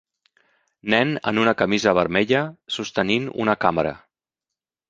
[0.93, 2.43] Nen en una camisa vermella
[2.79, 3.93] sostenint una càmera.